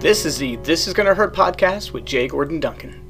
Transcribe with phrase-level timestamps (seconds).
[0.00, 3.02] This is the This Is Gonna Hurt podcast with Jay Gordon Duncan.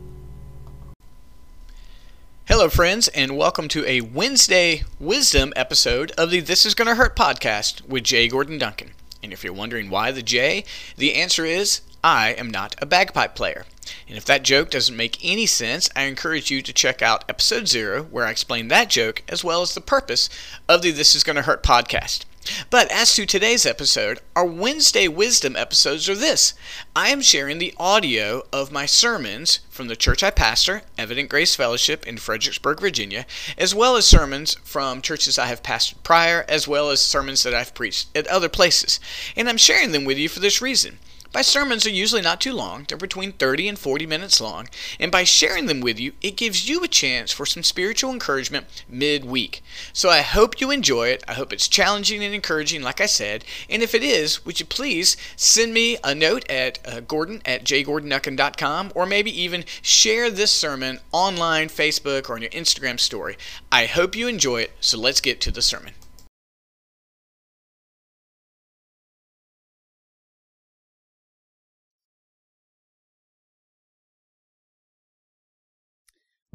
[2.47, 7.15] Hello, friends, and welcome to a Wednesday Wisdom episode of the This Is Gonna Hurt
[7.15, 8.93] podcast with Jay Gordon Duncan.
[9.23, 10.65] And if you're wondering why the J,
[10.97, 13.67] the answer is I am not a bagpipe player.
[14.09, 17.69] And if that joke doesn't make any sense, I encourage you to check out episode
[17.69, 20.31] zero, where I explain that joke as well as the purpose
[20.71, 22.25] of the This Is Gonna Hurt podcast.
[22.71, 26.55] But as to today's episode, our Wednesday Wisdom episodes are this
[26.95, 31.55] I am sharing the audio of my sermons from the church I pastor, Evident Grace
[31.55, 33.27] Fellowship in Fredericksburg, Virginia,
[33.57, 37.55] as well as sermons from churches I have pastored prior, as well as sermons that
[37.55, 38.99] I've preached at other places.
[39.37, 40.99] And I'm sharing them with you for this reason.
[41.39, 45.13] My sermons are usually not too long, they're between 30 and 40 minutes long, and
[45.13, 49.63] by sharing them with you, it gives you a chance for some spiritual encouragement midweek.
[49.93, 51.23] So I hope you enjoy it.
[51.29, 54.67] I hope it's challenging and encouraging, like I said, and if it is, would you
[54.67, 60.51] please send me a note at uh, gordon at jgordonduncan.com or maybe even share this
[60.51, 63.39] sermon online, Facebook, or on your Instagram story.
[63.71, 65.93] I hope you enjoy it, so let's get to the sermon.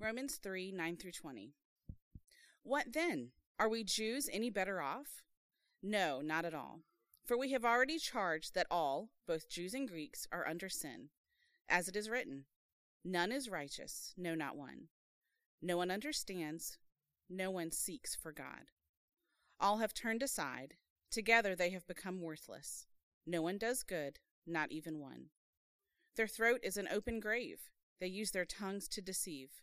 [0.04, 1.54] Romans 3 9 through 20.
[2.64, 3.30] What then?
[3.58, 5.24] Are we Jews any better off?
[5.82, 6.82] No, not at all.
[7.26, 11.08] For we have already charged that all, both Jews and Greeks, are under sin.
[11.70, 12.44] As it is written,
[13.06, 14.90] None is righteous, no, not one.
[15.62, 16.78] No one understands,
[17.30, 18.72] no one seeks for God.
[19.58, 20.74] All have turned aside,
[21.12, 22.88] together they have become worthless.
[23.26, 25.28] No one does good, not even one.
[26.18, 27.70] Their throat is an open grave,
[28.02, 29.63] they use their tongues to deceive.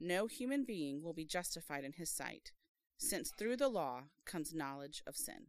[0.00, 2.52] no human being will be justified in his sight,
[2.96, 5.46] since through the law comes knowledge of sin.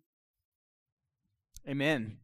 [1.67, 2.17] Amen.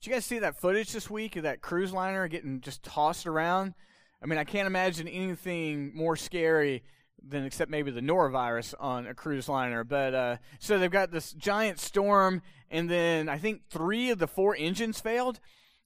[0.00, 3.26] Did you guys see that footage this week of that cruise liner getting just tossed
[3.26, 3.74] around?
[4.22, 6.82] I mean, I can't imagine anything more scary
[7.26, 9.84] than except maybe the norovirus on a cruise liner.
[9.84, 14.26] But uh, so they've got this giant storm, and then I think three of the
[14.26, 15.40] four engines failed,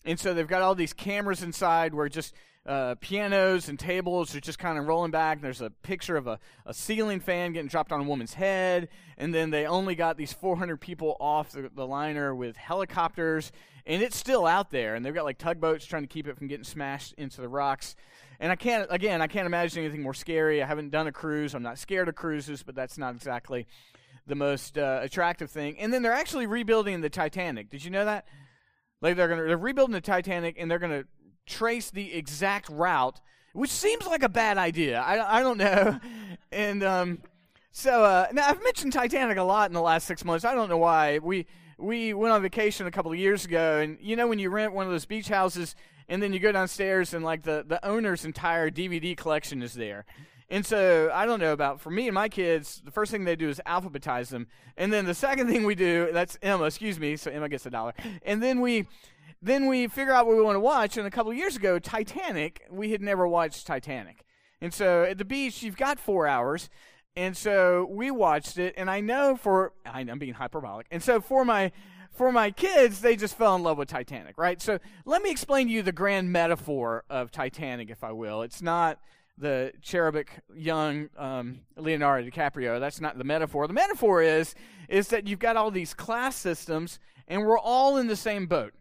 [0.04, 2.34] and so they've got all these cameras inside where just
[2.68, 5.40] uh, pianos and tables are just kind of rolling back.
[5.40, 8.88] There's a picture of a, a ceiling fan getting dropped on a woman's head.
[9.16, 13.50] And then they only got these 400 people off the, the liner with helicopters.
[13.86, 14.94] And it's still out there.
[14.94, 17.96] And they've got like tugboats trying to keep it from getting smashed into the rocks.
[18.38, 20.62] And I can't, again, I can't imagine anything more scary.
[20.62, 21.54] I haven't done a cruise.
[21.54, 23.66] I'm not scared of cruises, but that's not exactly
[24.26, 25.78] the most uh, attractive thing.
[25.78, 27.70] And then they're actually rebuilding the Titanic.
[27.70, 28.26] Did you know that?
[29.00, 31.04] Like they're gonna they're rebuilding the Titanic and they're gonna
[31.48, 33.20] trace the exact route,
[33.52, 35.00] which seems like a bad idea.
[35.00, 35.98] I, I don't know.
[36.50, 37.18] And um,
[37.72, 40.46] so uh, now I've mentioned Titanic a lot in the last six months.
[40.46, 41.18] I don't know why.
[41.18, 41.44] We
[41.76, 44.72] we went on vacation a couple of years ago, and you know when you rent
[44.72, 45.74] one of those beach houses,
[46.08, 50.06] and then you go downstairs, and like the the owner's entire DVD collection is there.
[50.50, 53.36] And so I don't know about for me and my kids, the first thing they
[53.36, 54.46] do is alphabetize them.
[54.78, 57.70] And then the second thing we do, that's Emma, excuse me, so Emma gets a
[57.70, 57.92] dollar.
[58.22, 58.86] And then we
[59.40, 60.96] then we figure out what we want to watch.
[60.96, 64.24] And a couple years ago, Titanic, we had never watched Titanic.
[64.60, 66.68] And so at the beach, you've got four hours.
[67.14, 68.74] And so we watched it.
[68.76, 70.86] And I know for, I'm being hyperbolic.
[70.90, 71.72] And so for my,
[72.10, 74.60] for my kids, they just fell in love with Titanic, right?
[74.60, 78.42] So let me explain to you the grand metaphor of Titanic, if I will.
[78.42, 78.98] It's not
[79.36, 82.80] the cherubic young um, Leonardo DiCaprio.
[82.80, 83.68] That's not the metaphor.
[83.68, 84.54] The metaphor is
[84.88, 86.98] is that you've got all these class systems,
[87.28, 88.72] and we're all in the same boat.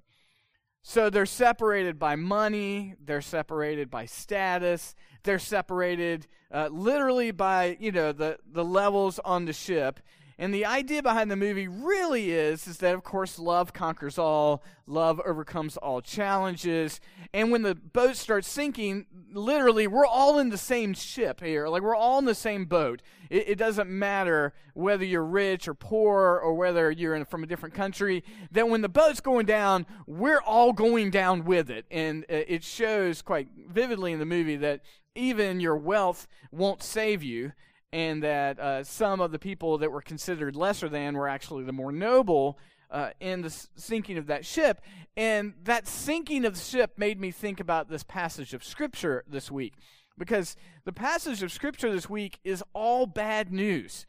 [0.89, 7.91] So they're separated by money, they're separated by status, they're separated uh, literally by, you
[7.91, 9.99] know, the, the levels on the ship.
[10.39, 14.63] And the idea behind the movie really is is that of course love conquers all,
[14.85, 17.01] love overcomes all challenges.
[17.33, 21.67] And when the boat starts sinking, literally we're all in the same ship here.
[21.67, 23.01] Like we're all in the same boat.
[23.31, 27.47] It, it doesn't matter whether you're rich or poor or whether you're in, from a
[27.47, 28.23] different country.
[28.51, 31.85] That when the boat's going down, we're all going down with it.
[31.89, 34.81] And uh, it shows quite vividly in the movie that
[35.15, 37.53] even your wealth won't save you
[37.91, 41.73] and that uh, some of the people that were considered lesser than were actually the
[41.73, 44.81] more noble uh, in the sinking of that ship.
[45.15, 49.51] And that sinking of the ship made me think about this passage of Scripture this
[49.51, 49.73] week.
[50.17, 50.55] Because
[50.85, 54.05] the passage of Scripture this week is all bad news.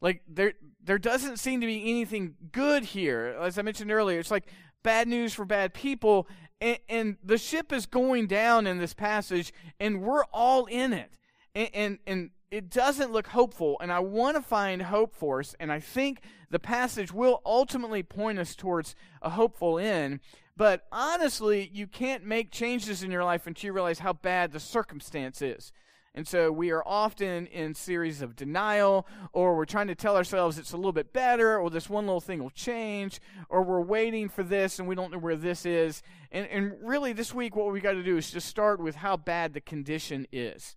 [0.00, 0.52] Like there
[0.82, 3.36] there doesn't seem to be anything good here.
[3.40, 4.48] As I mentioned earlier, it's like
[4.82, 6.28] bad news for bad people
[6.60, 11.16] and, and the ship is going down in this passage and we're all in it.
[11.54, 15.56] And and, and it doesn't look hopeful and I want to find hope for us
[15.58, 16.20] and I think
[16.50, 20.20] the passage will ultimately point us towards a hopeful end.
[20.56, 24.60] But honestly, you can't make changes in your life until you realize how bad the
[24.60, 25.72] circumstance is.
[26.14, 30.56] And so we are often in series of denial, or we're trying to tell ourselves
[30.56, 34.28] it's a little bit better, or this one little thing will change, or we're waiting
[34.28, 36.04] for this and we don't know where this is.
[36.30, 39.16] And, and really, this week, what we got to do is just start with how
[39.16, 40.76] bad the condition is.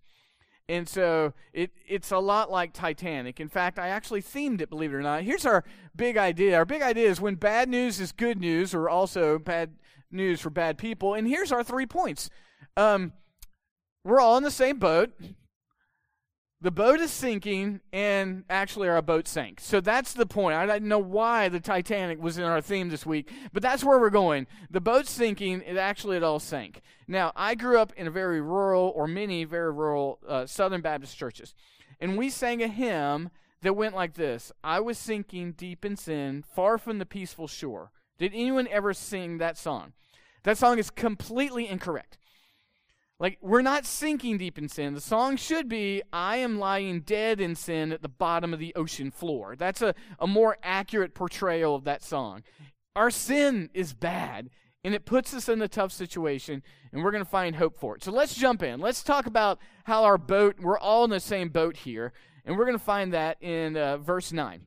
[0.68, 3.40] And so it, it's a lot like Titanic.
[3.40, 5.22] In fact, I actually themed it, believe it or not.
[5.22, 5.64] Here's our
[5.96, 6.56] big idea.
[6.56, 9.76] Our big idea is when bad news is good news, or also bad
[10.10, 11.14] news for bad people.
[11.14, 12.28] And here's our three points.
[12.76, 13.12] Um,
[14.04, 15.10] we're all in the same boat.
[16.60, 19.60] The boat is sinking, and actually, our boat sank.
[19.60, 20.56] So that's the point.
[20.56, 24.00] I didn't know why the Titanic was in our theme this week, but that's where
[24.00, 24.48] we're going.
[24.68, 26.82] The boat's sinking, it actually it all sank.
[27.06, 31.16] Now, I grew up in a very rural, or many very rural, uh, Southern Baptist
[31.16, 31.54] churches,
[32.00, 33.30] and we sang a hymn
[33.62, 37.92] that went like this I was sinking deep in sin, far from the peaceful shore.
[38.18, 39.92] Did anyone ever sing that song?
[40.42, 42.17] That song is completely incorrect.
[43.20, 44.94] Like, we're not sinking deep in sin.
[44.94, 48.74] The song should be, I am lying dead in sin at the bottom of the
[48.76, 49.56] ocean floor.
[49.56, 52.44] That's a, a more accurate portrayal of that song.
[52.94, 54.50] Our sin is bad,
[54.84, 56.62] and it puts us in a tough situation,
[56.92, 58.04] and we're going to find hope for it.
[58.04, 58.80] So let's jump in.
[58.80, 62.12] Let's talk about how our boat, we're all in the same boat here,
[62.44, 64.62] and we're going to find that in uh, verse 9.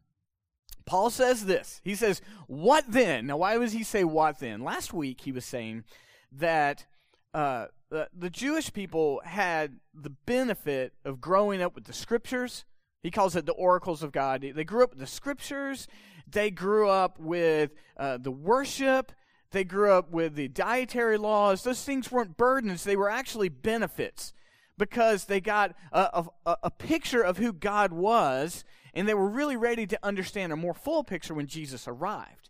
[0.85, 1.79] Paul says this.
[1.85, 3.27] He says, What then?
[3.27, 4.61] Now, why does he say what then?
[4.61, 5.85] Last week he was saying
[6.33, 6.85] that
[7.33, 12.65] uh, the, Jewish people had the benefit of growing up with the scriptures.
[13.03, 14.41] He calls it the oracles of God.
[14.41, 15.87] They grew up with the scriptures.
[16.29, 19.11] They grew up with uh, the worship.
[19.51, 21.63] They grew up with the dietary laws.
[21.63, 24.33] Those things weren't burdens, they were actually benefits
[24.77, 29.57] because they got a, a, a picture of who God was, and they were really
[29.57, 32.49] ready to understand a more full picture when Jesus arrived.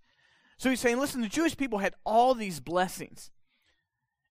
[0.57, 3.31] So he's saying, listen, the Jewish people had all these blessings.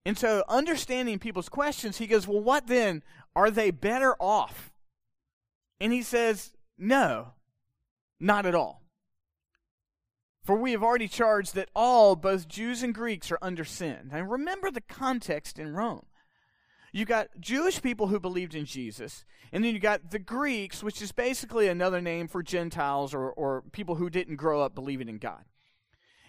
[0.05, 3.03] And so, understanding people's questions, he goes, Well, what then?
[3.35, 4.71] Are they better off?
[5.79, 7.33] And he says, No,
[8.19, 8.83] not at all.
[10.43, 14.09] For we have already charged that all, both Jews and Greeks, are under sin.
[14.13, 16.05] And remember the context in Rome.
[16.93, 21.01] You got Jewish people who believed in Jesus, and then you got the Greeks, which
[21.01, 25.17] is basically another name for Gentiles or, or people who didn't grow up believing in
[25.17, 25.43] God.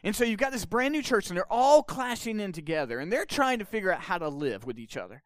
[0.04, 3.12] And so you've got this brand new church, and they're all clashing in together, and
[3.12, 5.22] they're trying to figure out how to live with each other.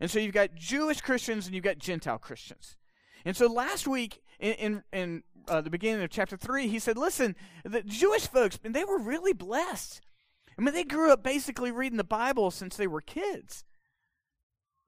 [0.00, 2.76] And so you've got Jewish Christians and you've got Gentile Christians.
[3.24, 6.96] And so last week, in, in, in uh, the beginning of chapter 3, he said,
[6.96, 10.00] Listen, the Jewish folks, and they were really blessed.
[10.58, 13.64] I mean, they grew up basically reading the Bible since they were kids.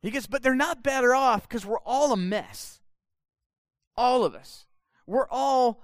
[0.03, 2.81] He goes, But they're not better off because we're all a mess.
[3.97, 4.67] All of us.
[5.07, 5.83] We're all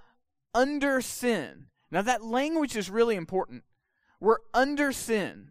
[0.55, 1.67] under sin.
[1.95, 3.63] Now, that language is really important.
[4.19, 5.51] We're under sin.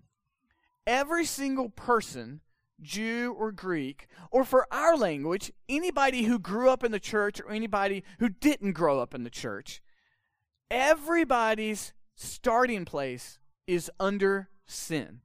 [0.86, 2.41] Every single person,
[2.82, 7.51] Jew or Greek, or for our language, anybody who grew up in the church or
[7.51, 9.82] anybody who didn't grow up in the church,
[10.70, 15.22] everybody's starting place is under sin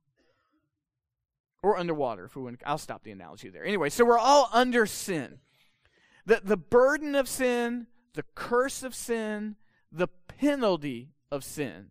[1.64, 4.86] or underwater if we want i'll stop the analogy there anyway so we're all under
[4.86, 5.38] sin
[6.24, 9.56] the, the burden of sin the curse of sin
[9.92, 11.90] the penalty of sin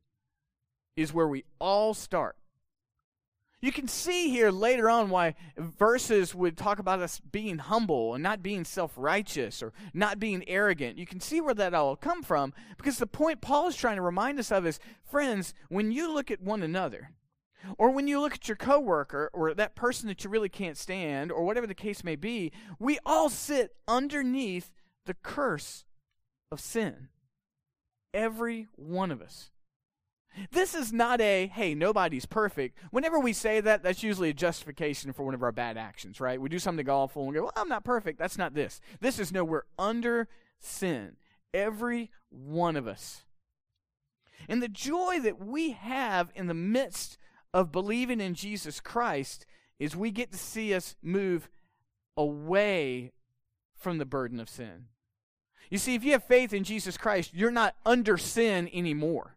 [0.96, 2.36] is where we all start.
[3.60, 8.22] You can see here later on why verses would talk about us being humble and
[8.22, 11.00] not being self righteous or not being arrogant.
[11.00, 14.04] You can see where that all come from because the point Paul is trying to
[14.04, 17.12] remind us of is friends, when you look at one another,
[17.80, 21.32] or when you look at your coworker or that person that you really can't stand,
[21.32, 24.72] or whatever the case may be, we all sit underneath
[25.08, 25.84] the curse
[26.52, 27.10] of sin.
[28.14, 29.52] Every one of us.
[30.52, 32.78] This is not a, hey, nobody's perfect.
[32.92, 36.40] Whenever we say that, that's usually a justification for one of our bad actions, right?
[36.40, 38.20] We do something awful and we go, well, I'm not perfect.
[38.20, 38.80] That's not this.
[39.00, 40.28] This is no, we're under
[40.60, 41.16] sin.
[41.54, 43.24] Every one of us.
[44.48, 47.18] And the joy that we have in the midst
[47.54, 49.46] of believing in Jesus Christ
[49.80, 51.50] is we get to see us move
[52.16, 53.14] away
[53.76, 54.86] from the burden of sin.
[55.70, 59.36] You see, if you have faith in Jesus Christ, you're not under sin anymore.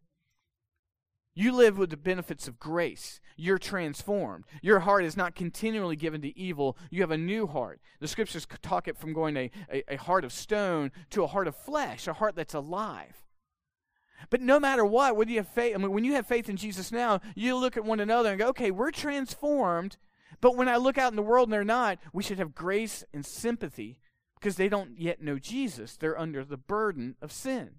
[1.35, 3.21] You live with the benefits of grace.
[3.37, 4.45] You're transformed.
[4.63, 6.77] Your heart is not continually given to evil.
[6.91, 7.81] You have a new heart.
[8.01, 11.47] The scriptures talk it from going a, a, a heart of stone to a heart
[11.47, 13.25] of flesh, a heart that's alive.
[14.29, 16.57] But no matter what, when you have faith, I mean, when you have faith in
[16.57, 19.97] Jesus now, you look at one another and go, okay, we're transformed.
[20.41, 23.05] But when I look out in the world and they're not, we should have grace
[23.15, 23.99] and sympathy
[24.40, 25.97] because they don't yet know Jesus.
[25.97, 27.76] They're under the burden of sin.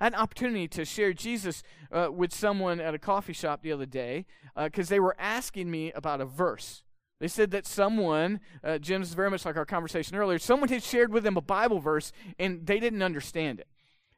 [0.00, 4.26] An opportunity to share Jesus uh, with someone at a coffee shop the other day
[4.56, 6.82] because uh, they were asking me about a verse.
[7.20, 11.12] They said that someone, uh, Jim's very much like our conversation earlier, someone had shared
[11.12, 13.68] with them a Bible verse and they didn't understand it.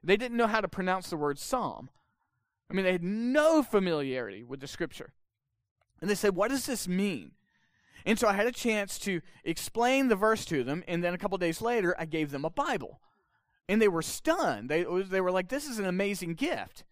[0.02, 1.90] They didn't know how to pronounce the word psalm.
[2.70, 5.12] I mean, they had no familiarity with the scripture.
[6.00, 7.32] And they said, What does this mean?
[8.04, 11.18] And so I had a chance to explain the verse to them, and then a
[11.18, 13.00] couple days later, I gave them a Bible.
[13.68, 14.68] And they were stunned.
[14.68, 16.84] They, they were like, This is an amazing gift.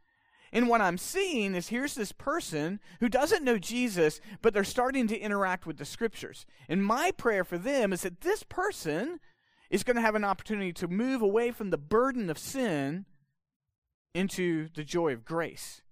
[0.53, 5.07] And what I'm seeing is here's this person who doesn't know Jesus, but they're starting
[5.09, 6.47] to interact with the scriptures.
[6.69, 9.21] And my prayer for them is that this person
[9.69, 13.05] is going to have an opportunity to move away from the burden of sin
[14.15, 15.83] into the joy of grace.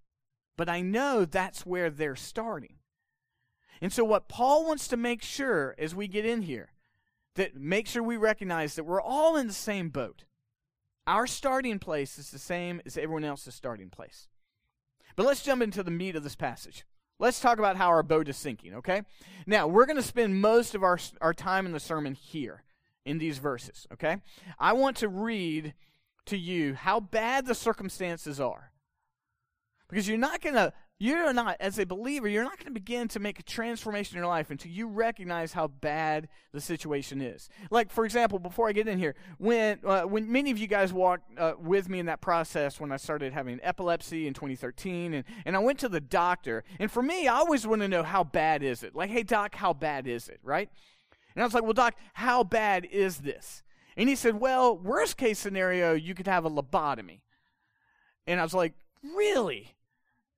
[0.57, 2.76] But I know that's where they're starting.
[3.81, 6.71] And so, what Paul wants to make sure as we get in here,
[7.37, 10.25] that make sure we recognize that we're all in the same boat.
[11.07, 14.29] Our starting place is the same as everyone else's starting place.
[15.15, 16.85] But let's jump into the meat of this passage.
[17.19, 19.03] Let's talk about how our boat is sinking, okay?
[19.47, 22.65] Now, we're going to spend most of our, our time in the sermon here
[23.07, 24.19] in these verses, okay?
[24.59, 25.75] I want to read
[26.27, 28.73] to you how bad the circumstances are.
[29.89, 33.07] Because you're not going to you're not, as a believer, you're not going to begin
[33.09, 37.51] to make a transformation in your life until you recognize how bad the situation is.
[37.71, 40.95] Like, for example, before I get in here, when uh, when many of you guys
[40.95, 45.25] walked uh, with me in that process when I started having epilepsy in 2013, and,
[45.45, 48.25] and I went to the doctor, and for me, I always want to know how
[48.25, 48.95] bad is it?
[48.95, 50.71] Like, hey, doc, how bad is it, right?
[51.35, 53.63] And I was like, well, doc, how bad is this?
[53.99, 57.21] And he said, well, worst case scenario, you could have a lobotomy.
[58.27, 58.73] And I was like,
[59.03, 59.76] really?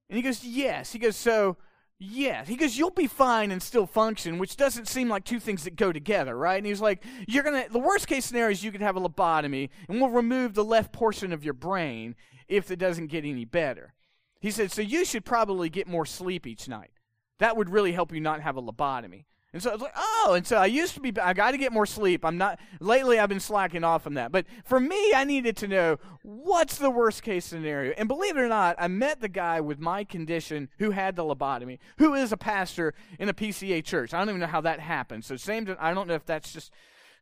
[0.09, 0.93] And he goes, Yes.
[0.93, 1.57] He goes, So,
[1.99, 2.49] yes.
[2.49, 5.77] He goes, You'll be fine and still function, which doesn't seem like two things that
[5.77, 6.57] go together, right?
[6.57, 9.01] And he's like, You're going to, the worst case scenario is you could have a
[9.01, 12.15] lobotomy, and we'll remove the left portion of your brain
[12.49, 13.95] if it doesn't get any better.
[14.41, 16.91] He said, So you should probably get more sleep each night.
[17.39, 19.25] That would really help you not have a lobotomy.
[19.55, 21.59] And so I was like, oh, and so I used to be, I got to
[21.59, 22.23] get more sleep.
[22.23, 24.31] I'm not, lately I've been slacking off on that.
[24.31, 27.95] But for me, I needed to know what's the worst case scenario.
[27.97, 31.25] And believe it or not, I met the guy with my condition who had the
[31.25, 34.13] lobotomy, who is a pastor in a PCA church.
[34.13, 35.25] I don't even know how that happened.
[35.25, 36.71] So same, to, I don't know if that's just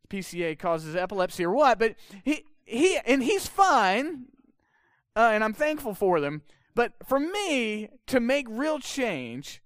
[0.09, 4.25] PCA causes epilepsy or what, but he, he, and he's fine.
[5.15, 6.43] Uh, and I'm thankful for them.
[6.75, 9.63] But for me to make real change,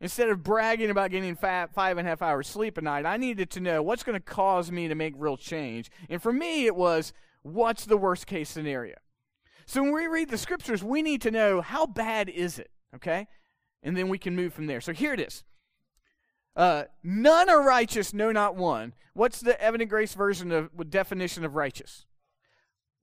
[0.00, 3.18] Instead of bragging about getting five, five and a half hours sleep a night, I
[3.18, 5.90] needed to know what's going to cause me to make real change.
[6.08, 8.96] And for me, it was what's the worst case scenario?
[9.66, 13.28] So when we read the scriptures, we need to know how bad is it, okay?
[13.82, 14.80] And then we can move from there.
[14.80, 15.44] So here it is.
[16.56, 18.94] Uh, none are righteous, no, not one.
[19.12, 22.06] What's the evident grace version of definition of righteous?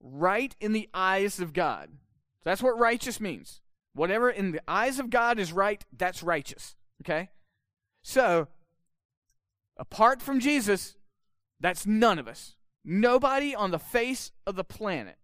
[0.02, 1.90] Right in the eyes of God.
[2.44, 3.62] That's what righteous means.
[3.94, 6.76] Whatever in the eyes of God is right, that's righteous.
[7.02, 7.30] Okay?
[8.04, 8.48] So,
[9.78, 10.96] apart from Jesus,
[11.60, 12.56] that's none of us.
[12.84, 15.18] Nobody on the face of the planet,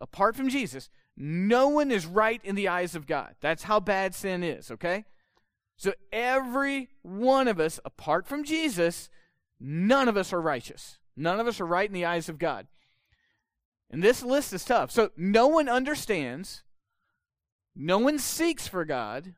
[0.00, 3.36] apart from Jesus, no one is right in the eyes of God.
[3.40, 5.04] That's how bad sin is, okay?
[5.76, 9.08] So, every one of us, apart from Jesus,
[9.60, 10.98] none of us are righteous.
[11.16, 12.66] None of us are right in the eyes of God.
[13.90, 14.90] And this list is tough.
[14.90, 16.64] So, no one understands,
[17.76, 19.34] no one seeks for God,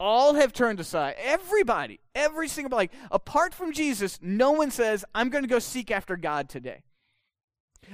[0.00, 1.14] all have turned aside.
[1.18, 5.90] Everybody, every single body, apart from Jesus, no one says, I'm going to go seek
[5.90, 6.82] after God today.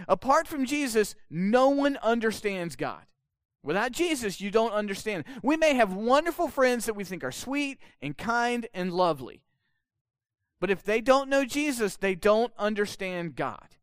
[0.09, 3.03] Apart from Jesus, no one understands God.
[3.63, 5.25] Without Jesus, you don't understand.
[5.43, 9.43] We may have wonderful friends that we think are sweet and kind and lovely.
[10.61, 13.77] But if they don't know Jesus, they don't understand God.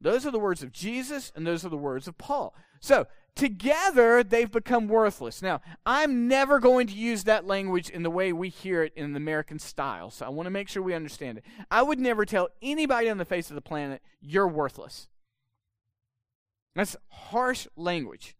[0.00, 2.54] Those are the words of Jesus, and those are the words of Paul.
[2.80, 5.42] So, Together, they've become worthless.
[5.42, 9.12] Now, I'm never going to use that language in the way we hear it in
[9.12, 11.44] the American style, so I want to make sure we understand it.
[11.70, 15.08] I would never tell anybody on the face of the planet, you're worthless.
[16.76, 18.36] That's harsh language.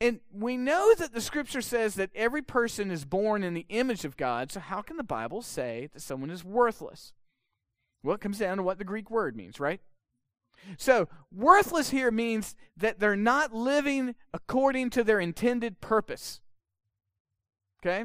[0.00, 4.04] And we know that the scripture says that every person is born in the image
[4.04, 7.14] of God, so how can the Bible say that someone is worthless?
[8.02, 9.80] Well, it comes down to what the Greek word means, right?
[10.78, 16.40] So, worthless here means that they're not living according to their intended purpose.
[17.80, 18.04] Okay?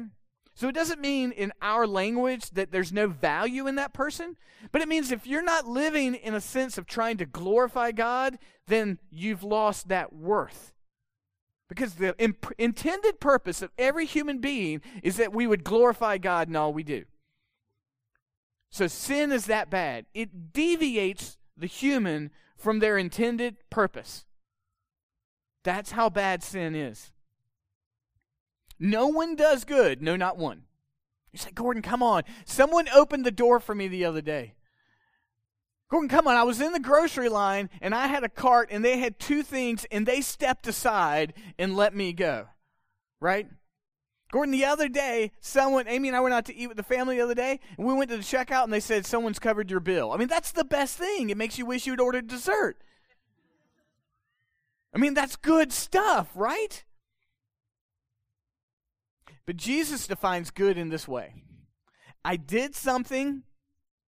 [0.54, 4.36] So, it doesn't mean in our language that there's no value in that person,
[4.72, 8.38] but it means if you're not living in a sense of trying to glorify God,
[8.66, 10.72] then you've lost that worth.
[11.68, 16.48] Because the imp- intended purpose of every human being is that we would glorify God
[16.48, 17.04] in all we do.
[18.70, 20.06] So sin is that bad.
[20.14, 24.24] It deviates the human from their intended purpose.
[25.64, 27.12] That's how bad sin is.
[28.78, 30.00] No one does good.
[30.00, 30.62] No, not one.
[31.32, 32.22] You say, Gordon, come on.
[32.44, 34.54] Someone opened the door for me the other day.
[35.90, 36.36] Gordon, come on.
[36.36, 39.42] I was in the grocery line and I had a cart and they had two
[39.42, 42.46] things and they stepped aside and let me go.
[43.20, 43.48] Right?
[44.30, 47.16] Gordon, the other day, someone, Amy and I went out to eat with the family
[47.16, 49.80] the other day, and we went to the checkout and they said, Someone's covered your
[49.80, 50.12] bill.
[50.12, 51.30] I mean, that's the best thing.
[51.30, 52.76] It makes you wish you'd ordered dessert.
[54.94, 56.84] I mean, that's good stuff, right?
[59.46, 61.34] But Jesus defines good in this way
[62.24, 63.42] I did something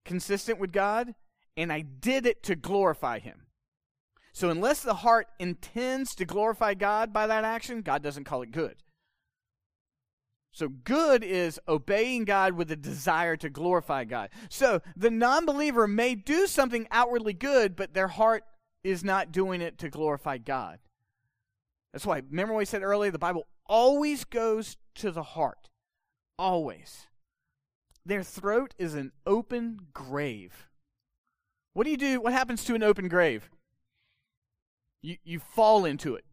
[0.06, 1.14] consistent with God,
[1.58, 3.42] and I did it to glorify Him.
[4.32, 8.52] So, unless the heart intends to glorify God by that action, God doesn't call it
[8.52, 8.76] good.
[10.56, 14.30] So, good is obeying God with a desire to glorify God.
[14.50, 18.46] So, the non believer may do something outwardly good, but their heart
[18.82, 20.80] is not doing it to glorify God.
[21.92, 23.12] That's why, remember what I said earlier?
[23.12, 25.70] The Bible always goes to the heart.
[26.40, 27.08] Always.
[28.06, 30.70] Their throat is an open grave.
[31.74, 32.22] What do you do?
[32.22, 33.50] What happens to an open grave?
[35.02, 36.24] You, you fall into it.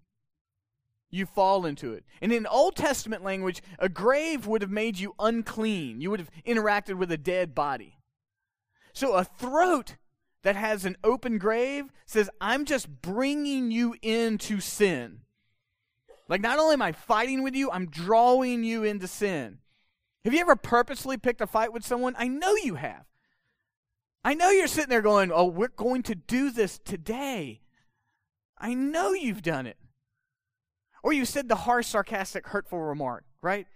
[1.12, 2.04] You fall into it.
[2.22, 6.00] And in Old Testament language, a grave would have made you unclean.
[6.00, 7.98] You would have interacted with a dead body.
[8.94, 9.96] So a throat
[10.42, 15.20] that has an open grave says, I'm just bringing you into sin.
[16.28, 19.58] Like, not only am I fighting with you, I'm drawing you into sin.
[20.24, 22.14] Have you ever purposely picked a fight with someone?
[22.16, 23.04] I know you have.
[24.24, 27.60] I know you're sitting there going, Oh, we're going to do this today.
[28.56, 29.76] I know you've done it.
[31.02, 33.66] Or you said the harsh, sarcastic, hurtful remark, right?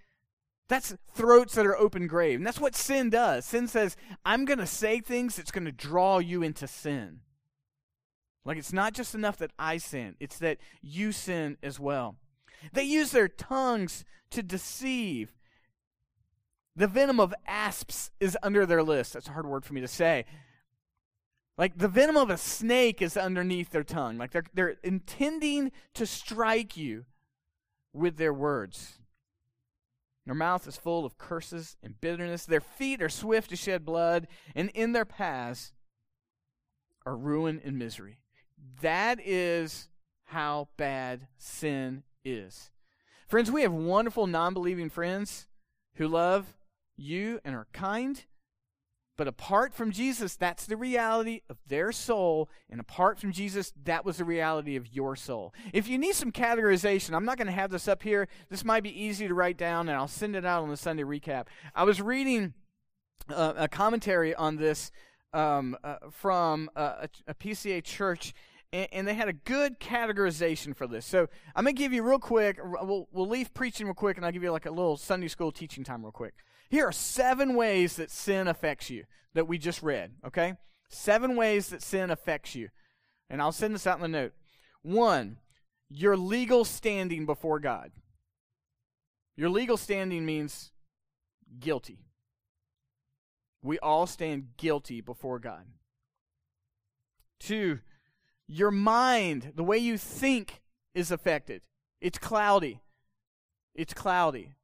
[0.69, 2.39] That's throats that are open grave.
[2.39, 3.45] And that's what sin does.
[3.45, 7.21] Sin says, I'm going to say things that's going to draw you into sin.
[8.45, 12.17] Like it's not just enough that I sin, it's that you sin as well.
[12.73, 15.33] They use their tongues to deceive.
[16.77, 19.15] The venom of asps is under their list.
[19.15, 20.27] That's a hard word for me to say.
[21.59, 24.19] Like the venom of a snake is underneath their tongue.
[24.19, 27.05] Like they're, they're intending to strike you
[27.97, 28.99] with their words.
[30.25, 32.45] Their mouth is full of curses and bitterness.
[32.45, 35.73] Their feet are swift to shed blood, and in their paths
[37.05, 38.19] are ruin and misery.
[38.83, 39.89] That is
[40.25, 42.73] how bad sin is.
[43.29, 45.47] Friends, we have wonderful non believing friends
[45.95, 46.57] who love
[46.97, 48.25] you and are kind.
[49.17, 52.51] But apart from Jesus, that's the reality of their soul.
[52.69, 55.55] And apart from Jesus, that was the reality of your soul.
[55.73, 58.29] If you need some categorization, I'm not going to have this up here.
[58.51, 61.03] This might be easy to write down, and I'll send it out on the Sunday
[61.03, 61.47] recap.
[61.75, 62.53] I was reading
[63.31, 64.91] uh, a commentary on this
[65.33, 68.35] um, uh, from uh, a, a PCA church,
[68.73, 71.05] and, and, they had a good categorization for this.
[71.05, 72.59] So I'm going to give you real quick.
[72.63, 75.53] We'll, we'll leave preaching real quick, and I'll give you like a little Sunday school
[75.53, 76.35] teaching time real quick.
[76.69, 80.55] Here are seven ways that sin affects you that we just read, okay?
[80.89, 82.69] Seven ways that sin affects you.
[83.29, 84.33] And I'll send this out in the note.
[84.83, 85.39] One,
[85.89, 87.93] your legal standing before God.
[89.37, 90.73] Your legal standing means
[91.61, 91.99] guilty.
[93.63, 95.65] We all stand guilty before God.
[97.39, 97.81] Two,
[98.47, 100.63] your mind, the way you think,
[100.95, 101.63] is affected.
[102.01, 102.81] It's cloudy.
[103.75, 104.55] It's cloudy.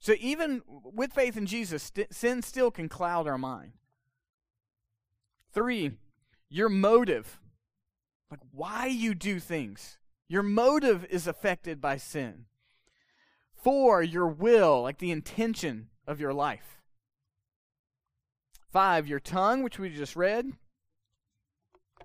[0.00, 3.72] So even with faith in Jesus, st- sin still can cloud our mind.
[5.52, 5.92] Three,
[6.48, 7.40] your motive,
[8.30, 9.98] like why you do things.
[10.28, 12.44] Your motive is affected by sin.
[13.54, 16.82] Four, your will, like the intention of your life.
[18.70, 20.52] Five, your tongue, which we just read.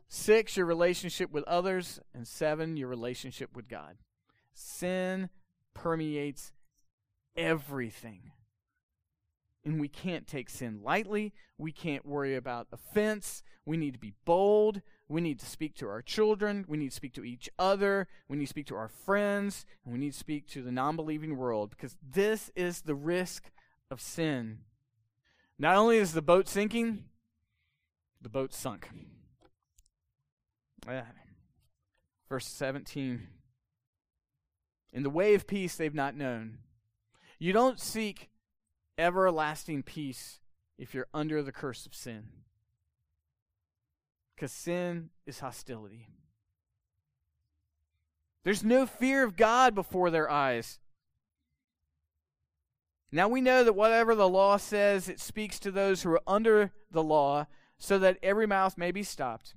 [0.08, 1.99] Six, your relationship with others.
[2.13, 3.97] And seven, your relationship with God.
[4.53, 5.29] Sin
[5.73, 6.53] permeates
[7.36, 8.32] everything.
[9.65, 11.34] And we can't take sin lightly.
[11.58, 13.43] We can't worry about offense.
[13.65, 14.82] We need to be bold.
[15.08, 16.65] We need to speak to our children.
[16.67, 18.08] We need to speak to each other.
[18.28, 19.65] We need to speak to our friends.
[19.86, 23.52] And we need to speak to the non believing world because this is the risk
[23.89, 24.60] of sin.
[25.58, 27.06] Not only is the boat sinking,
[28.22, 28.89] the boat sunk.
[30.88, 31.04] Ah.
[32.28, 33.28] verse 17.
[34.91, 36.58] In the way of peace they've not known.
[37.43, 38.29] You don't seek
[38.97, 40.39] everlasting peace
[40.77, 42.23] if you're under the curse of sin.
[44.34, 46.08] Because sin is hostility.
[48.45, 50.79] There's no fear of God before their eyes.
[53.12, 56.71] Now we know that whatever the law says, it speaks to those who are under
[56.91, 59.53] the law, so that every mouth may be stopped,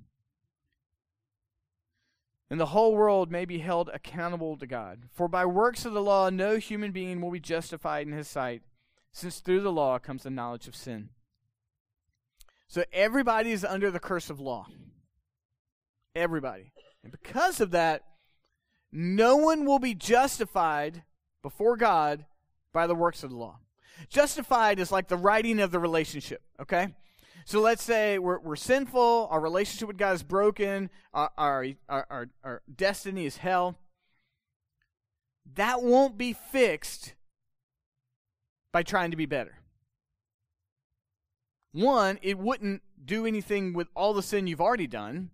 [2.49, 5.03] and the whole world may be held accountable to God.
[5.11, 8.61] For by works of the law, no human being will be justified in his sight,
[9.11, 11.09] since through the law comes the knowledge of sin.
[12.67, 14.67] So everybody is under the curse of law.
[16.15, 16.71] Everybody.
[17.03, 18.03] And because of that,
[18.91, 21.03] no one will be justified
[21.41, 22.25] before God
[22.73, 23.59] by the works of the law.
[24.09, 26.93] Justified is like the writing of the relationship, okay?
[27.47, 32.05] So let's say we're, we're sinful, our relationship with God is broken, uh, our, our,
[32.09, 33.77] our, our destiny is hell.
[35.55, 37.13] That won't be fixed
[38.73, 39.59] by trying to be better.
[41.71, 45.29] One, it wouldn't do anything with all the sin you've already done.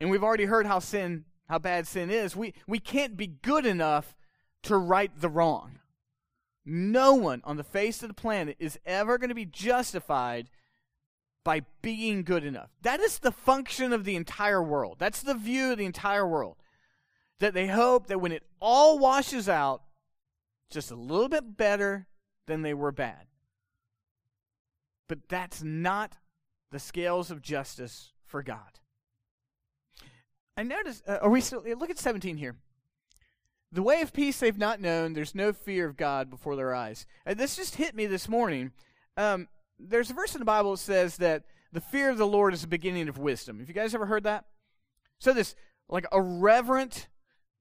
[0.00, 2.34] And we've already heard how sin how bad sin is.
[2.34, 4.16] We we can't be good enough
[4.62, 5.80] to right the wrong.
[6.64, 10.48] No one on the face of the planet is ever going to be justified
[11.44, 12.70] by being good enough.
[12.82, 14.96] That is the function of the entire world.
[14.98, 16.56] That's the view of the entire world.
[17.40, 19.82] That they hope that when it all washes out,
[20.70, 22.06] just a little bit better
[22.46, 23.26] than they were bad.
[25.08, 26.16] But that's not
[26.70, 28.80] the scales of justice for God.
[30.56, 32.56] I notice, uh, are we still, look at 17 here.
[33.70, 37.06] The way of peace they've not known, there's no fear of God before their eyes.
[37.24, 38.72] And this just hit me this morning.
[39.16, 39.48] Um,
[39.88, 42.60] there's a verse in the Bible that says that the fear of the Lord is
[42.60, 43.58] the beginning of wisdom.
[43.58, 44.44] Have you guys ever heard that?
[45.18, 45.54] So, this,
[45.88, 47.08] like a reverent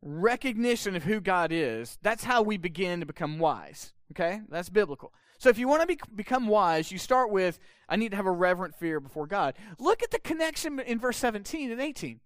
[0.01, 3.93] recognition of who God is, that's how we begin to become wise.
[4.11, 4.41] Okay?
[4.49, 5.13] That's biblical.
[5.37, 8.25] So, if you want to be, become wise, you start with, I need to have
[8.25, 9.55] a reverent fear before God.
[9.79, 12.19] Look at the connection in verse 17 and 18.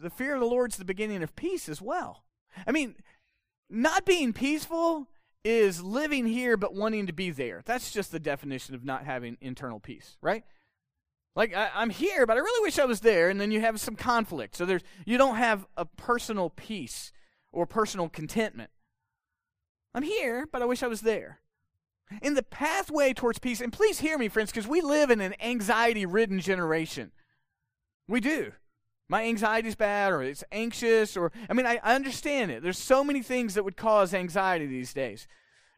[0.00, 2.24] The fear of the Lord's the beginning of peace as well.
[2.66, 2.96] I mean,
[3.70, 5.08] not being peaceful
[5.44, 7.62] is living here but wanting to be there.
[7.64, 10.44] That's just the definition of not having internal peace, right?
[11.34, 13.80] Like I, am here, but I really wish I was there, and then you have
[13.80, 14.54] some conflict.
[14.56, 17.12] So there's you don't have a personal peace
[17.50, 18.70] or personal contentment.
[19.94, 21.40] I'm here, but I wish I was there.
[22.20, 25.34] In the pathway towards peace, and please hear me, friends, because we live in an
[25.40, 27.12] anxiety-ridden generation.
[28.06, 28.52] We do
[29.12, 32.62] my anxiety's bad or it's anxious or i mean I, I, understand it.
[32.62, 35.28] There's so many things that would cause anxiety these days.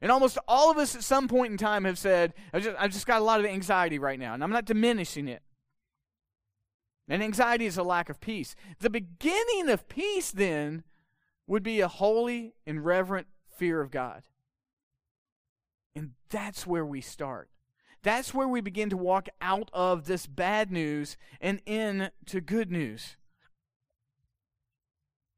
[0.00, 2.92] And almost all of us at some point in time have said i've just, I've
[2.92, 5.42] just got a lot of anxiety right now and i'm not diminishing it.
[7.08, 8.54] And anxiety is a lack of peace.
[8.78, 10.84] The beginning of peace then
[11.48, 13.26] would be a holy and reverent
[13.58, 14.22] fear of god.
[15.96, 17.50] And that's where we start.
[18.04, 23.16] That's where we begin to walk out of this bad news and into good news.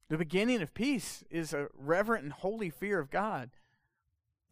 [0.08, 3.50] The beginning of peace is a reverent and holy fear of God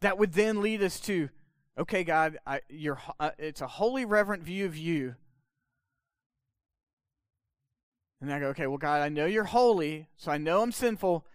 [0.01, 1.29] that would then lead us to,
[1.77, 5.15] okay, God, I, you're, uh, it's a holy, reverent view of you.
[8.21, 11.25] And I go, okay, well, God, I know you're holy, so I know I'm sinful,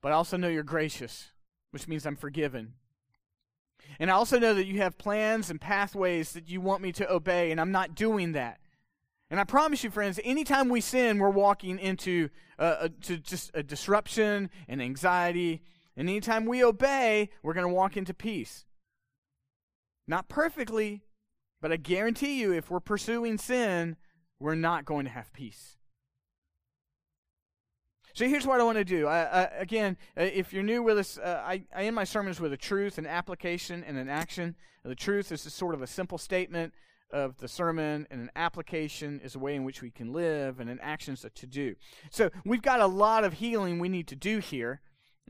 [0.00, 1.32] but I also know you're gracious,
[1.70, 2.74] which means I'm forgiven.
[3.98, 7.10] And I also know that you have plans and pathways that you want me to
[7.10, 8.60] obey, and I'm not doing that.
[9.30, 13.62] And I promise you, friends, anytime we sin, we're walking into a, to just a
[13.62, 15.62] disruption and anxiety.
[15.96, 18.64] And anytime we obey, we're going to walk into peace.
[20.06, 21.02] Not perfectly,
[21.60, 23.96] but I guarantee you, if we're pursuing sin,
[24.40, 25.76] we're not going to have peace.
[28.14, 29.06] So here's what I want to do.
[29.06, 32.40] I, I, again, uh, if you're new with us, uh, I, I end my sermons
[32.40, 34.56] with a truth, an application, and an action.
[34.84, 36.72] The truth is sort of a simple statement
[37.10, 40.68] of the sermon, and an application is a way in which we can live, and
[40.68, 41.74] an action is a to do.
[42.10, 44.80] So we've got a lot of healing we need to do here,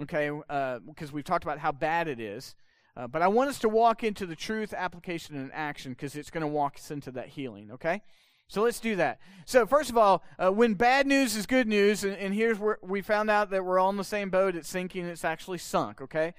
[0.02, 2.54] okay, because uh, we've talked about how bad it is.
[2.96, 6.30] Uh, but I want us to walk into the truth, application, and action because it's
[6.30, 8.02] going to walk us into that healing, okay?
[8.48, 9.20] So let's do that.
[9.44, 12.78] So, first of all, uh, when bad news is good news, and, and, here's where
[12.82, 16.00] we found out that we're all in the same boat, it's sinking, it's actually sunk,
[16.00, 16.34] okay?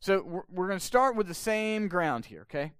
[0.00, 2.72] So, we're, we're going to start with the same ground here, okay?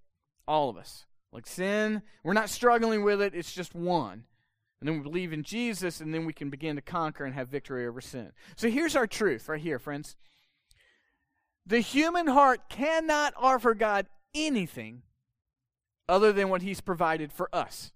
[0.47, 1.07] All of us.
[1.35, 4.25] Like sin, we're not struggling with it, it's just one.
[4.81, 7.49] And then we believe in Jesus, and then we can begin to conquer and have
[7.49, 8.31] victory over sin.
[8.55, 10.15] So here's our truth right here, friends.
[11.67, 15.03] The human heart cannot offer God anything
[16.09, 17.91] other than what He's provided for us.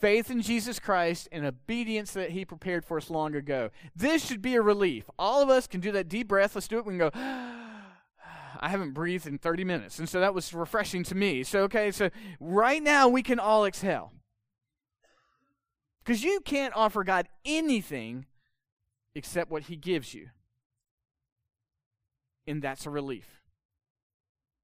[0.00, 3.70] faith in Jesus Christ and obedience that he prepared for us long ago.
[3.96, 5.08] This should be a relief.
[5.18, 6.54] All of us can do that deep breath.
[6.54, 6.84] Let's do it.
[6.84, 7.63] We can go, ah,
[8.60, 9.98] I haven't breathed in 30 minutes.
[9.98, 11.42] And so that was refreshing to me.
[11.42, 14.12] So, okay, so right now we can all exhale.
[16.04, 18.26] Because you can't offer God anything
[19.14, 20.28] except what he gives you.
[22.46, 23.42] And that's a relief.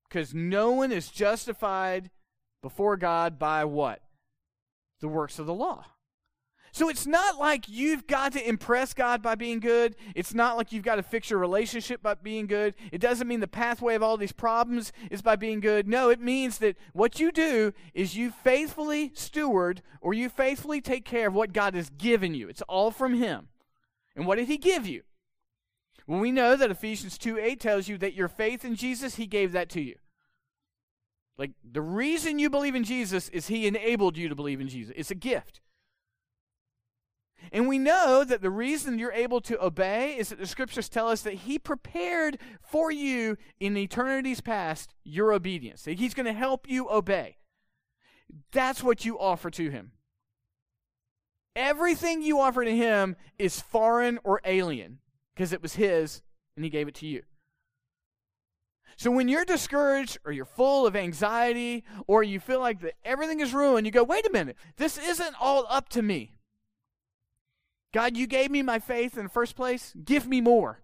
[0.09, 2.11] Because no one is justified
[2.62, 4.03] before God by what?
[5.00, 5.87] The works of the law.
[6.72, 9.96] So it's not like you've got to impress God by being good.
[10.14, 12.74] It's not like you've got to fix your relationship by being good.
[12.92, 15.88] It doesn't mean the pathway of all these problems is by being good.
[15.88, 21.04] No, it means that what you do is you faithfully steward or you faithfully take
[21.04, 22.48] care of what God has given you.
[22.48, 23.48] It's all from Him.
[24.14, 25.02] And what did He give you?
[26.06, 29.26] Well, we know that Ephesians 2 8 tells you that your faith in Jesus, He
[29.26, 29.96] gave that to you.
[31.37, 34.92] Like the reason you believe in Jesus is He enabled you to believe in Jesus.
[34.96, 35.61] It's a gift.
[37.53, 41.09] And we know that the reason you're able to obey is that the scriptures tell
[41.09, 45.83] us that He prepared for you in eternity's past your obedience.
[45.83, 47.38] That He's going to help you obey.
[48.53, 49.92] That's what you offer to Him.
[51.57, 54.98] Everything you offer to Him is foreign or alien
[55.35, 56.22] because it was His
[56.57, 57.22] and He gave it to you.
[58.96, 63.40] So when you're discouraged or you're full of anxiety or you feel like that everything
[63.40, 66.35] is ruined, you go, wait a minute, this isn't all up to me.
[67.92, 69.94] God, you gave me my faith in the first place.
[70.05, 70.81] Give me more.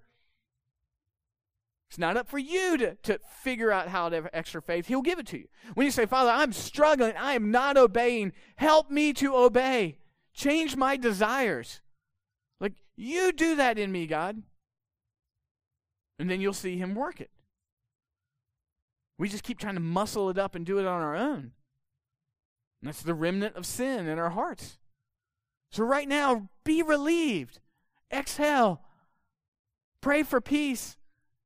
[1.89, 4.87] It's not up for you to, to figure out how to have extra faith.
[4.87, 5.47] He'll give it to you.
[5.75, 9.99] When you say, Father, I'm struggling, I am not obeying, help me to obey.
[10.35, 11.81] Change my desires.
[12.61, 14.43] Like, you do that in me, God.
[16.19, 17.31] And then you'll see Him work it.
[19.19, 21.53] We just keep trying to muscle it up and do it on our own.
[22.81, 24.79] And that's the remnant of sin in our hearts.
[25.77, 27.61] So, right now, be relieved.
[28.11, 28.81] Exhale.
[30.01, 30.97] Pray for peace.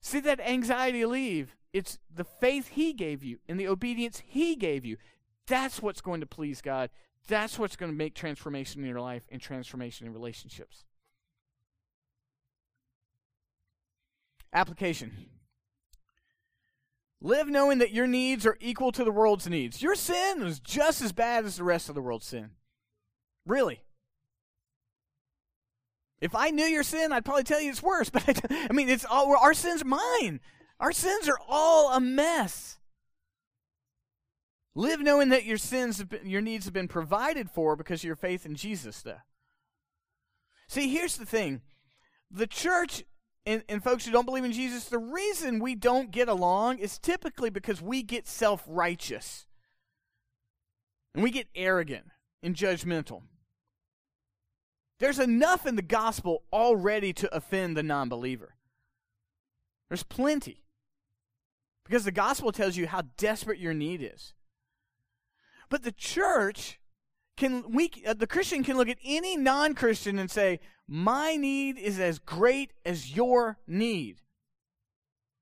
[0.00, 1.56] See that anxiety leave.
[1.72, 4.98] It's the faith He gave you and the obedience He gave you.
[5.48, 6.90] That's what's going to please God.
[7.26, 10.84] That's what's going to make transformation in your life and transformation in relationships.
[14.52, 15.10] Application.
[17.20, 19.82] Live knowing that your needs are equal to the world's needs.
[19.82, 22.50] Your sin is just as bad as the rest of the world's sin.
[23.44, 23.80] Really.
[26.20, 28.10] If I knew your sin, I'd probably tell you it's worse.
[28.12, 30.40] But I, I mean, it's all our sins are mine.
[30.78, 32.78] Our sins are all a mess.
[34.74, 38.16] Live knowing that your sins, been, your needs have been provided for because of your
[38.16, 39.02] faith in Jesus.
[39.02, 39.20] Though,
[40.68, 41.62] see, here's the thing:
[42.30, 43.02] the church
[43.44, 46.98] and, and folks who don't believe in Jesus, the reason we don't get along is
[46.98, 49.46] typically because we get self-righteous
[51.14, 52.06] and we get arrogant
[52.42, 53.22] and judgmental.
[55.00, 58.54] There's enough in the gospel already to offend the non believer.
[59.88, 60.62] There's plenty.
[61.84, 64.34] Because the gospel tells you how desperate your need is.
[65.70, 66.78] But the church
[67.36, 71.78] can, we, uh, the Christian can look at any non Christian and say, My need
[71.78, 74.20] is as great as your need.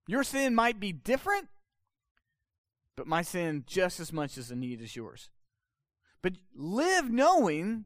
[0.06, 1.48] Your sin might be different,
[2.96, 5.30] but my sin just as much as the need as yours.
[6.22, 7.84] But live knowing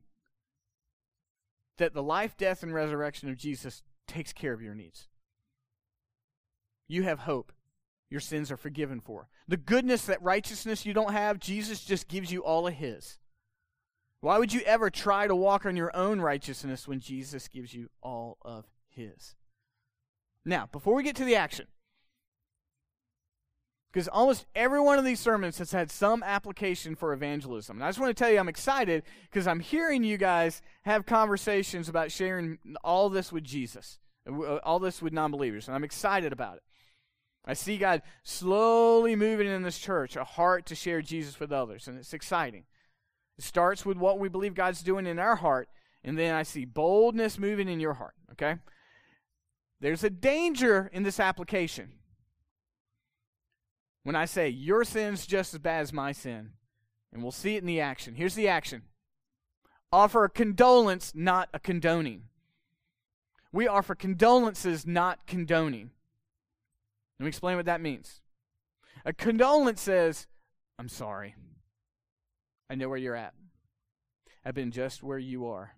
[1.79, 5.09] that the life, death, and resurrection of Jesus takes care of your needs.
[6.89, 7.53] You have hope.
[8.11, 9.29] Your sins are forgiven for.
[9.49, 13.19] The goodness, that righteousness you don't have, Jesus just gives you all of His.
[14.21, 17.89] Why would you ever try to walk on your own righteousness when Jesus gives you
[18.03, 19.35] all of His?
[20.45, 21.67] Now, before we get to the action,
[23.93, 27.77] because almost every one of these sermons has had some application for evangelism.
[27.77, 31.05] And I just want to tell you, I'm excited because I'm hearing you guys have
[31.05, 35.85] conversations about sharing all this with Jesus, uh, all this with non believers, and I'm
[35.85, 36.63] excited about it.
[37.45, 41.87] I see God slowly moving in this church, a heart to share Jesus with others,
[41.87, 42.65] and it's exciting.
[43.37, 45.69] It starts with what we believe God's doing in our heart,
[46.03, 48.57] and then I see boldness moving in your heart, okay?
[49.81, 51.91] There's a danger in this application
[54.05, 56.51] when I say your sin's just as bad as my sin.
[57.12, 58.15] And we'll see it in the action.
[58.15, 58.83] Here's the action
[59.93, 62.25] offer a condolence, not a condoning.
[63.53, 65.91] We offer condolences, not condoning.
[67.19, 68.23] Let me explain what that means.
[69.05, 70.27] A condolence says,
[70.79, 71.35] I'm sorry.
[72.71, 73.35] I know where you're at.
[74.45, 75.73] I've been just where you are.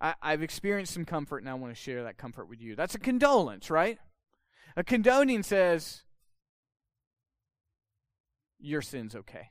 [0.00, 2.74] I, have experienced some comfort and I want to share that comfort with you.
[2.74, 3.98] That's a condolence, right?
[4.76, 6.02] A condoning says,
[8.60, 9.50] your sin's okay.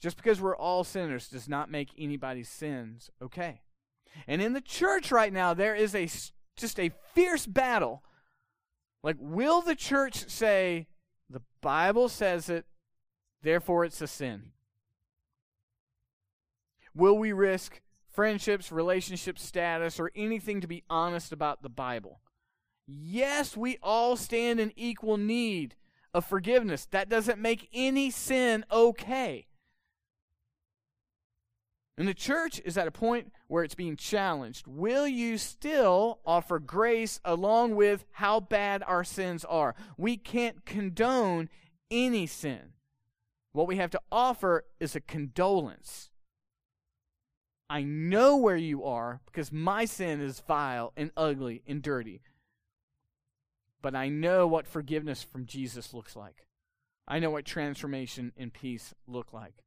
[0.00, 3.62] Just because we're all sinners does not make anybody's sins okay.
[4.26, 6.08] And in the church right now, there is a
[6.56, 8.04] just a fierce battle.
[9.02, 10.88] Like, will the church say,
[11.28, 12.66] the Bible says it,
[13.42, 14.52] therefore it's a sin?
[16.94, 22.20] Will we risk friendships, relationships, status, or anything to be honest about the Bible?
[22.86, 25.74] Yes, we all stand in equal need
[26.12, 26.86] of forgiveness.
[26.90, 29.46] That doesn't make any sin okay.
[31.96, 34.66] And the church is at a point where it's being challenged.
[34.66, 39.74] Will you still offer grace along with how bad our sins are?
[39.96, 41.48] We can't condone
[41.90, 42.72] any sin.
[43.52, 46.10] What we have to offer is a condolence.
[47.70, 52.20] I know where you are because my sin is vile and ugly and dirty.
[53.84, 56.46] But I know what forgiveness from Jesus looks like.
[57.06, 59.62] I know what transformation and peace look like.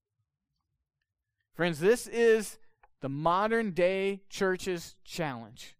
[1.54, 2.58] Friends, this is
[3.02, 5.76] the modern day church's challenge.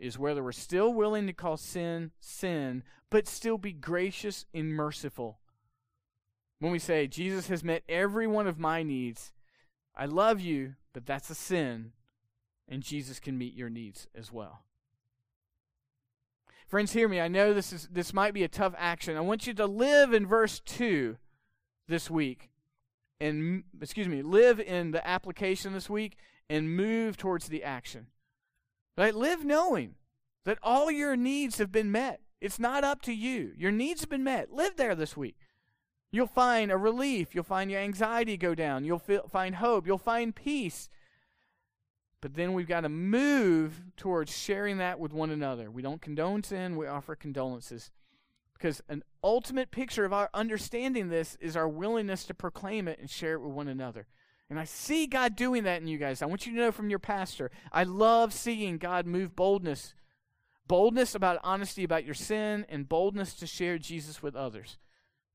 [0.00, 5.38] Is whether we're still willing to call sin sin, but still be gracious and merciful.
[6.58, 9.32] When we say, Jesus has met every one of my needs,
[9.94, 11.92] I love you, but that's a sin,
[12.68, 14.64] and Jesus can meet your needs as well.
[16.72, 17.20] Friends, hear me.
[17.20, 19.14] I know this is this might be a tough action.
[19.18, 21.18] I want you to live in verse 2
[21.86, 22.48] this week
[23.20, 26.16] and excuse me, live in the application this week
[26.48, 28.06] and move towards the action.
[28.96, 29.14] Right?
[29.14, 29.96] Live knowing
[30.46, 32.22] that all your needs have been met.
[32.40, 33.52] It's not up to you.
[33.54, 34.50] Your needs have been met.
[34.50, 35.36] Live there this week.
[36.10, 37.34] You'll find a relief.
[37.34, 38.86] You'll find your anxiety go down.
[38.86, 39.86] You'll feel, find hope.
[39.86, 40.88] You'll find peace.
[42.22, 45.70] But then we've got to move towards sharing that with one another.
[45.70, 47.90] We don't condone sin, we offer condolences.
[48.54, 53.10] Because an ultimate picture of our understanding this is our willingness to proclaim it and
[53.10, 54.06] share it with one another.
[54.48, 56.22] And I see God doing that in you guys.
[56.22, 59.94] I want you to know from your pastor, I love seeing God move boldness.
[60.68, 64.78] Boldness about honesty about your sin and boldness to share Jesus with others.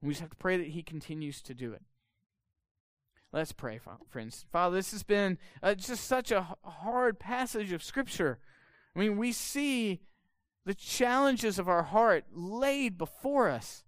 [0.01, 1.81] We just have to pray that He continues to do it.
[3.33, 4.45] Let's pray, friends.
[4.51, 8.39] Father, this has been uh, just such a hard passage of Scripture.
[8.95, 10.01] I mean, we see
[10.65, 13.83] the challenges of our heart laid before us.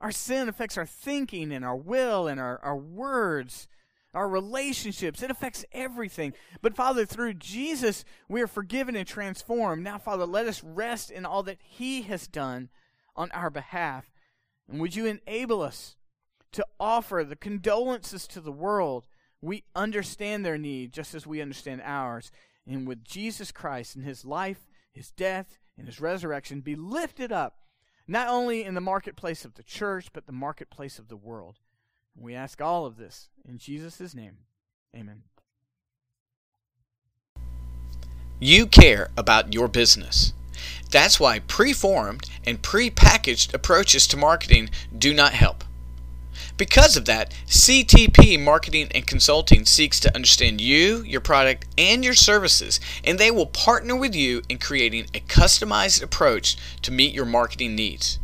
[0.00, 3.68] Our sin affects our thinking and our will and our, our words,
[4.12, 5.22] our relationships.
[5.22, 6.34] It affects everything.
[6.60, 9.82] But Father, through Jesus, we are forgiven and transformed.
[9.82, 12.68] Now, Father, let us rest in all that He has done
[13.16, 14.10] on our behalf.
[14.68, 15.96] And would you enable us
[16.56, 19.06] to offer the condolences to the world?
[19.40, 22.30] We understand their need just as we understand ours.
[22.66, 24.66] And with Jesus Christ and His life
[24.96, 27.58] his death, and his resurrection be lifted up,
[28.08, 31.58] not only in the marketplace of the church, but the marketplace of the world.
[32.16, 34.38] We ask all of this in Jesus' name.
[34.96, 35.24] Amen.
[38.40, 40.32] You care about your business.
[40.90, 45.62] That's why preformed and prepackaged approaches to marketing do not help.
[46.56, 52.14] Because of that, CTP Marketing and Consulting seeks to understand you, your product, and your
[52.14, 57.26] services, and they will partner with you in creating a customized approach to meet your
[57.26, 58.18] marketing needs.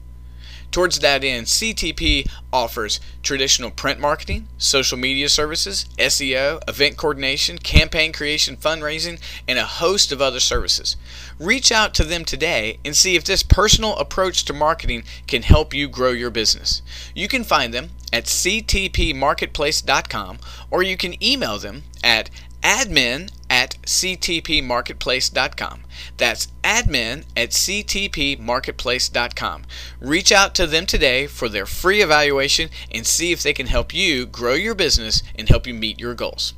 [0.73, 8.11] Towards that end, CTP offers traditional print marketing, social media services, SEO, event coordination, campaign
[8.11, 10.97] creation, fundraising, and a host of other services.
[11.39, 15.75] Reach out to them today and see if this personal approach to marketing can help
[15.75, 16.81] you grow your business.
[17.15, 20.39] You can find them at ctpmarketplace.com
[20.71, 22.31] or you can email them at
[22.63, 25.83] admin at ctpmarketplace.com.
[26.17, 29.63] That's admin at ctpmarketplace.com.
[30.01, 33.93] Reach out to them today for their free evaluation and see if they can help
[33.93, 36.55] you grow your business and help you meet your goals.